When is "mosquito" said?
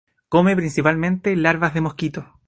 1.81-2.25